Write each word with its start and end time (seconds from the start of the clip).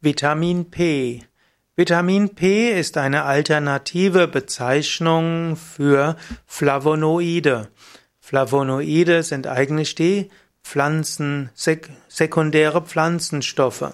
Vitamin 0.00 0.70
P. 0.70 1.24
Vitamin 1.74 2.36
P 2.36 2.70
ist 2.70 2.96
eine 2.96 3.24
alternative 3.24 4.28
Bezeichnung 4.28 5.56
für 5.56 6.14
Flavonoide. 6.46 7.70
Flavonoide 8.20 9.24
sind 9.24 9.48
eigentlich 9.48 9.96
die 9.96 10.30
Pflanzen, 10.62 11.50
sek 11.54 11.90
sekundäre 12.06 12.82
Pflanzenstoffe. 12.82 13.92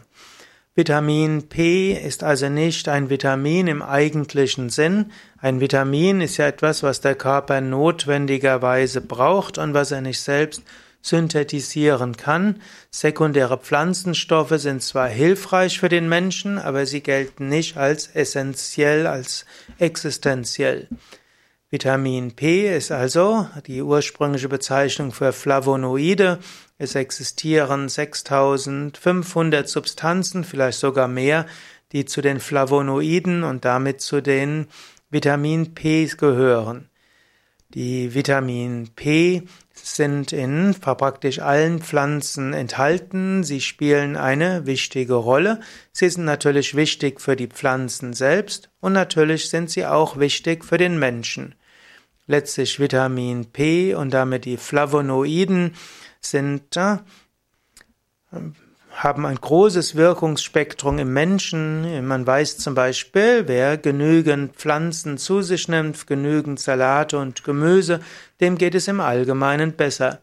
Vitamin 0.74 1.48
P 1.48 1.92
ist 1.92 2.22
also 2.22 2.50
nicht 2.50 2.86
ein 2.86 3.08
Vitamin 3.08 3.66
im 3.66 3.80
eigentlichen 3.80 4.68
Sinn. 4.68 5.10
Ein 5.38 5.60
Vitamin 5.60 6.20
ist 6.20 6.36
ja 6.36 6.48
etwas, 6.48 6.82
was 6.82 7.00
der 7.00 7.14
Körper 7.14 7.62
notwendigerweise 7.62 9.00
braucht 9.00 9.56
und 9.56 9.72
was 9.72 9.90
er 9.90 10.02
nicht 10.02 10.20
selbst 10.20 10.64
synthetisieren 11.04 12.16
kann. 12.16 12.62
Sekundäre 12.90 13.58
Pflanzenstoffe 13.58 14.54
sind 14.56 14.82
zwar 14.82 15.06
hilfreich 15.06 15.78
für 15.78 15.90
den 15.90 16.08
Menschen, 16.08 16.58
aber 16.58 16.86
sie 16.86 17.02
gelten 17.02 17.48
nicht 17.48 17.76
als 17.76 18.08
essentiell, 18.14 19.06
als 19.06 19.44
existenziell. 19.78 20.88
Vitamin 21.70 22.32
P 22.36 22.74
ist 22.74 22.90
also 22.90 23.48
die 23.66 23.82
ursprüngliche 23.82 24.48
Bezeichnung 24.48 25.12
für 25.12 25.32
Flavonoide. 25.32 26.38
Es 26.78 26.94
existieren 26.94 27.88
6500 27.88 29.68
Substanzen, 29.68 30.44
vielleicht 30.44 30.78
sogar 30.78 31.08
mehr, 31.08 31.46
die 31.92 32.06
zu 32.06 32.22
den 32.22 32.40
Flavonoiden 32.40 33.42
und 33.42 33.64
damit 33.64 34.00
zu 34.00 34.22
den 34.22 34.68
Vitamin 35.10 35.74
P 35.74 36.06
gehören. 36.16 36.88
Die 37.74 38.14
Vitamin 38.14 38.90
P 38.94 39.42
sind 39.72 40.32
in 40.32 40.76
praktisch 40.80 41.40
allen 41.40 41.80
Pflanzen 41.80 42.52
enthalten. 42.52 43.42
Sie 43.42 43.60
spielen 43.60 44.16
eine 44.16 44.64
wichtige 44.64 45.14
Rolle. 45.14 45.60
Sie 45.92 46.08
sind 46.08 46.24
natürlich 46.24 46.76
wichtig 46.76 47.20
für 47.20 47.34
die 47.34 47.48
Pflanzen 47.48 48.12
selbst 48.12 48.70
und 48.80 48.92
natürlich 48.92 49.50
sind 49.50 49.70
sie 49.70 49.86
auch 49.86 50.18
wichtig 50.18 50.64
für 50.64 50.78
den 50.78 51.00
Menschen. 51.00 51.56
Letztlich 52.26 52.78
Vitamin 52.78 53.46
P 53.46 53.94
und 53.94 54.14
damit 54.14 54.44
die 54.44 54.56
Flavonoiden 54.56 55.74
sind 56.20 56.76
äh, 56.76 56.98
haben 58.94 59.26
ein 59.26 59.36
großes 59.36 59.96
Wirkungsspektrum 59.96 60.98
im 60.98 61.12
Menschen. 61.12 62.06
Man 62.06 62.26
weiß 62.26 62.58
zum 62.58 62.74
Beispiel, 62.74 63.44
wer 63.46 63.76
genügend 63.76 64.54
Pflanzen 64.56 65.18
zu 65.18 65.42
sich 65.42 65.68
nimmt, 65.68 66.06
genügend 66.06 66.60
Salate 66.60 67.18
und 67.18 67.44
Gemüse, 67.44 68.00
dem 68.40 68.56
geht 68.56 68.74
es 68.74 68.88
im 68.88 69.00
Allgemeinen 69.00 69.72
besser. 69.72 70.20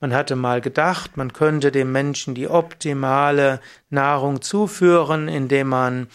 Man 0.00 0.14
hatte 0.14 0.36
mal 0.36 0.60
gedacht, 0.60 1.16
man 1.16 1.32
könnte 1.32 1.72
dem 1.72 1.92
Menschen 1.92 2.34
die 2.34 2.48
optimale 2.48 3.60
Nahrung 3.90 4.40
zuführen, 4.40 5.28
indem 5.28 5.68
man 5.68 6.06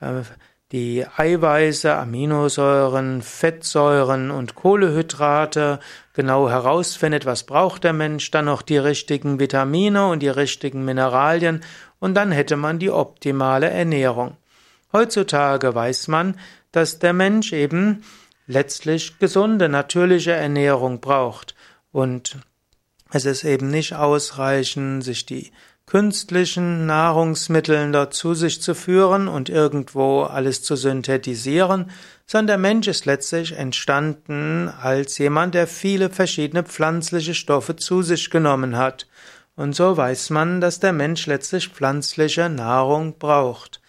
äh, 0.00 0.22
die 0.72 1.04
Eiweiße, 1.16 1.92
Aminosäuren, 1.96 3.22
Fettsäuren 3.22 4.30
und 4.30 4.54
Kohlehydrate 4.54 5.80
genau 6.12 6.48
herausfindet, 6.48 7.26
was 7.26 7.44
braucht 7.44 7.82
der 7.82 7.92
Mensch, 7.92 8.30
dann 8.30 8.44
noch 8.44 8.62
die 8.62 8.78
richtigen 8.78 9.40
Vitamine 9.40 10.06
und 10.06 10.20
die 10.20 10.28
richtigen 10.28 10.84
Mineralien 10.84 11.62
und 11.98 12.14
dann 12.14 12.30
hätte 12.30 12.56
man 12.56 12.78
die 12.78 12.90
optimale 12.90 13.68
Ernährung. 13.68 14.36
Heutzutage 14.92 15.74
weiß 15.74 16.08
man, 16.08 16.38
dass 16.72 17.00
der 17.00 17.12
Mensch 17.12 17.52
eben 17.52 18.04
letztlich 18.46 19.18
gesunde, 19.18 19.68
natürliche 19.68 20.32
Ernährung 20.32 21.00
braucht 21.00 21.54
und 21.90 22.38
es 23.12 23.24
ist 23.24 23.42
eben 23.42 23.70
nicht 23.70 23.94
ausreichend, 23.94 25.02
sich 25.02 25.26
die 25.26 25.50
künstlichen 25.90 26.86
Nahrungsmitteln 26.86 27.92
dort 27.92 28.14
zu 28.14 28.34
sich 28.34 28.62
zu 28.62 28.76
führen 28.76 29.26
und 29.26 29.48
irgendwo 29.48 30.22
alles 30.22 30.62
zu 30.62 30.76
synthetisieren, 30.76 31.90
sondern 32.26 32.46
der 32.46 32.58
Mensch 32.58 32.86
ist 32.86 33.06
letztlich 33.06 33.56
entstanden 33.56 34.68
als 34.68 35.18
jemand, 35.18 35.56
der 35.56 35.66
viele 35.66 36.08
verschiedene 36.08 36.62
pflanzliche 36.62 37.34
Stoffe 37.34 37.74
zu 37.74 38.02
sich 38.02 38.30
genommen 38.30 38.76
hat. 38.76 39.08
Und 39.56 39.74
so 39.74 39.96
weiß 39.96 40.30
man, 40.30 40.60
dass 40.60 40.78
der 40.78 40.92
Mensch 40.92 41.26
letztlich 41.26 41.68
pflanzliche 41.68 42.48
Nahrung 42.48 43.18
braucht. 43.18 43.80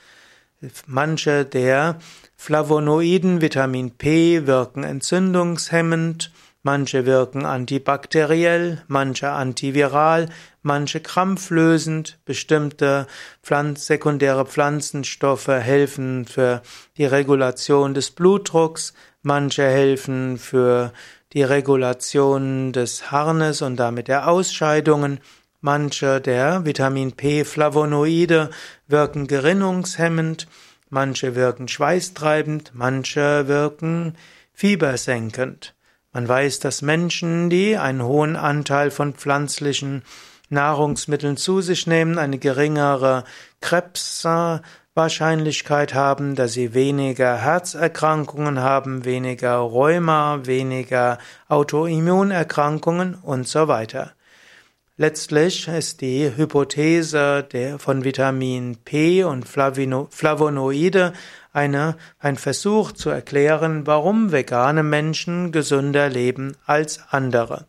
Manche 0.87 1.45
der 1.45 1.99
Flavonoiden 2.35 3.41
Vitamin 3.41 3.91
P 3.91 4.47
wirken 4.47 4.83
entzündungshemmend, 4.83 6.31
Manche 6.63 7.07
wirken 7.07 7.43
antibakteriell, 7.43 8.83
manche 8.87 9.31
antiviral, 9.31 10.29
manche 10.61 10.99
krampflösend, 10.99 12.19
bestimmte 12.23 13.07
Pflanz 13.41 13.87
sekundäre 13.87 14.45
Pflanzenstoffe 14.45 15.47
helfen 15.47 16.25
für 16.25 16.61
die 16.97 17.05
Regulation 17.05 17.95
des 17.95 18.11
Blutdrucks, 18.11 18.93
manche 19.23 19.63
helfen 19.63 20.37
für 20.37 20.93
die 21.33 21.41
Regulation 21.41 22.73
des 22.73 23.09
Harnes 23.09 23.63
und 23.63 23.77
damit 23.77 24.07
der 24.07 24.27
Ausscheidungen, 24.27 25.19
manche 25.61 26.21
der 26.21 26.63
Vitamin 26.63 27.13
P 27.13 27.43
Flavonoide 27.43 28.51
wirken 28.87 29.25
gerinnungshemmend, 29.25 30.47
manche 30.89 31.33
wirken 31.33 31.67
schweißtreibend, 31.67 32.71
manche 32.75 33.47
wirken 33.47 34.15
fiebersenkend. 34.53 35.73
Man 36.13 36.27
weiß, 36.27 36.59
dass 36.59 36.81
Menschen, 36.81 37.49
die 37.49 37.77
einen 37.77 38.03
hohen 38.03 38.35
Anteil 38.35 38.91
von 38.91 39.13
pflanzlichen 39.13 40.03
Nahrungsmitteln 40.49 41.37
zu 41.37 41.61
sich 41.61 41.87
nehmen, 41.87 42.17
eine 42.17 42.37
geringere 42.37 43.23
Krebswahrscheinlichkeit 43.61 45.93
haben, 45.93 46.35
dass 46.35 46.51
sie 46.51 46.73
weniger 46.73 47.37
Herzerkrankungen 47.37 48.59
haben, 48.59 49.05
weniger 49.05 49.55
Rheuma, 49.55 50.41
weniger 50.43 51.17
Autoimmunerkrankungen 51.47 53.15
und 53.15 53.47
so 53.47 53.69
weiter. 53.69 54.11
Letztlich 55.01 55.67
ist 55.67 56.01
die 56.01 56.31
Hypothese 56.37 57.43
der 57.51 57.79
von 57.79 58.03
Vitamin 58.03 58.77
P 58.85 59.23
und 59.23 59.47
Flavonoide 59.47 61.13
eine, 61.51 61.97
ein 62.19 62.35
Versuch 62.35 62.91
zu 62.91 63.09
erklären, 63.09 63.87
warum 63.87 64.31
vegane 64.31 64.83
Menschen 64.83 65.51
gesünder 65.51 66.07
leben 66.07 66.55
als 66.67 66.99
andere. 67.09 67.65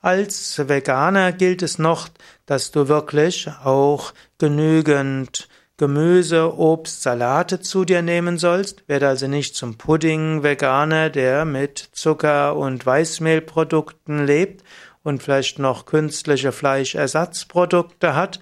Als 0.00 0.56
Veganer 0.66 1.32
gilt 1.32 1.62
es 1.62 1.78
noch, 1.78 2.08
dass 2.46 2.70
du 2.70 2.88
wirklich 2.88 3.50
auch 3.62 4.14
genügend 4.38 5.50
Gemüse, 5.76 6.56
Obst, 6.56 7.02
Salate 7.02 7.60
zu 7.60 7.84
dir 7.84 8.00
nehmen 8.00 8.38
sollst. 8.38 8.88
Werde 8.88 9.08
also 9.08 9.26
nicht 9.26 9.54
zum 9.54 9.76
Pudding-Veganer, 9.76 11.10
der 11.10 11.44
mit 11.44 11.90
Zucker 11.92 12.56
und 12.56 12.86
Weißmehlprodukten 12.86 14.24
lebt 14.24 14.64
und 15.04 15.22
vielleicht 15.22 15.60
noch 15.60 15.86
künstliche 15.86 16.50
Fleischersatzprodukte 16.50 18.16
hat, 18.16 18.40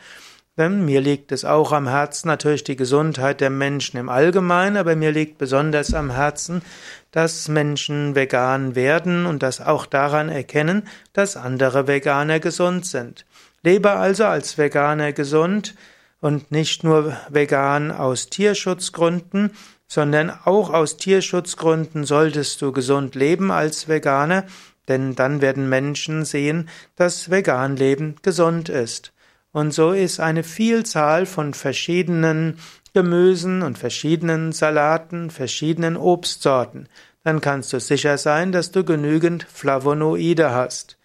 denn 0.58 0.84
mir 0.84 1.00
liegt 1.00 1.32
es 1.32 1.46
auch 1.46 1.72
am 1.72 1.88
Herzen, 1.88 2.28
natürlich 2.28 2.62
die 2.62 2.76
Gesundheit 2.76 3.40
der 3.40 3.48
Menschen 3.48 3.96
im 3.96 4.10
Allgemeinen, 4.10 4.76
aber 4.76 4.96
mir 4.96 5.10
liegt 5.10 5.38
besonders 5.38 5.94
am 5.94 6.10
Herzen, 6.10 6.62
dass 7.10 7.48
Menschen 7.48 8.14
vegan 8.14 8.74
werden 8.74 9.24
und 9.24 9.42
das 9.42 9.62
auch 9.62 9.86
daran 9.86 10.28
erkennen, 10.28 10.86
dass 11.14 11.36
andere 11.36 11.86
Veganer 11.86 12.38
gesund 12.38 12.84
sind. 12.84 13.24
Lebe 13.62 13.92
also 13.92 14.24
als 14.24 14.58
Veganer 14.58 15.12
gesund 15.12 15.74
und 16.20 16.52
nicht 16.52 16.84
nur 16.84 17.16
vegan 17.30 17.90
aus 17.90 18.28
Tierschutzgründen, 18.28 19.52
sondern 19.88 20.30
auch 20.30 20.70
aus 20.70 20.96
Tierschutzgründen 20.96 22.04
solltest 22.04 22.60
du 22.60 22.72
gesund 22.72 23.14
leben 23.14 23.50
als 23.50 23.88
Veganer, 23.88 24.44
denn 24.88 25.14
dann 25.14 25.40
werden 25.40 25.68
Menschen 25.68 26.24
sehen, 26.24 26.68
dass 26.96 27.30
Veganleben 27.30 28.16
gesund 28.22 28.68
ist. 28.68 29.12
Und 29.52 29.72
so 29.72 29.92
ist 29.92 30.18
eine 30.18 30.44
Vielzahl 30.44 31.26
von 31.26 31.54
verschiedenen 31.54 32.58
Gemüsen 32.94 33.62
und 33.62 33.78
verschiedenen 33.78 34.52
Salaten, 34.52 35.30
verschiedenen 35.30 35.96
Obstsorten. 35.96 36.88
Dann 37.24 37.40
kannst 37.40 37.72
du 37.72 37.80
sicher 37.80 38.18
sein, 38.18 38.52
dass 38.52 38.70
du 38.72 38.84
genügend 38.84 39.44
Flavonoide 39.44 40.50
hast. 40.50 40.98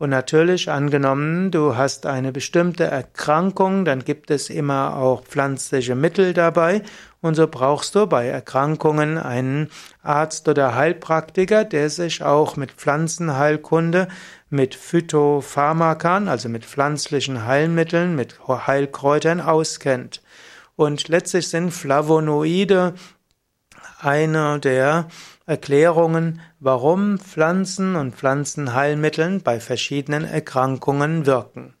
Und 0.00 0.08
natürlich 0.08 0.70
angenommen, 0.70 1.50
du 1.50 1.76
hast 1.76 2.06
eine 2.06 2.32
bestimmte 2.32 2.84
Erkrankung, 2.84 3.84
dann 3.84 4.02
gibt 4.02 4.30
es 4.30 4.48
immer 4.48 4.96
auch 4.96 5.22
pflanzliche 5.24 5.94
Mittel 5.94 6.32
dabei. 6.32 6.80
Und 7.20 7.34
so 7.34 7.46
brauchst 7.46 7.94
du 7.94 8.06
bei 8.06 8.26
Erkrankungen 8.26 9.18
einen 9.18 9.68
Arzt 10.02 10.48
oder 10.48 10.74
Heilpraktiker, 10.74 11.66
der 11.66 11.90
sich 11.90 12.22
auch 12.22 12.56
mit 12.56 12.72
Pflanzenheilkunde, 12.72 14.08
mit 14.48 14.74
Phytopharmakern, 14.74 16.28
also 16.28 16.48
mit 16.48 16.64
pflanzlichen 16.64 17.44
Heilmitteln, 17.44 18.16
mit 18.16 18.38
Heilkräutern 18.48 19.42
auskennt. 19.42 20.22
Und 20.76 21.08
letztlich 21.08 21.48
sind 21.48 21.72
Flavonoide 21.72 22.94
eine 24.04 24.60
der 24.60 25.08
Erklärungen, 25.46 26.40
warum 26.58 27.18
Pflanzen 27.18 27.96
und 27.96 28.14
Pflanzenheilmitteln 28.14 29.42
bei 29.42 29.60
verschiedenen 29.60 30.24
Erkrankungen 30.24 31.26
wirken. 31.26 31.74